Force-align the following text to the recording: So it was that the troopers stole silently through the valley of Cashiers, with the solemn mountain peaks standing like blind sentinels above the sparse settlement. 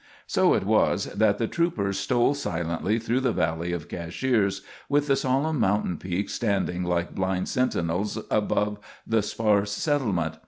So 0.25 0.55
it 0.55 0.63
was 0.65 1.05
that 1.13 1.37
the 1.37 1.45
troopers 1.45 1.99
stole 1.99 2.33
silently 2.33 2.97
through 2.97 3.19
the 3.19 3.31
valley 3.31 3.71
of 3.71 3.87
Cashiers, 3.87 4.63
with 4.89 5.05
the 5.05 5.15
solemn 5.15 5.59
mountain 5.59 5.97
peaks 5.97 6.33
standing 6.33 6.83
like 6.83 7.13
blind 7.13 7.47
sentinels 7.49 8.17
above 8.31 8.79
the 9.05 9.21
sparse 9.21 9.71
settlement. 9.73 10.37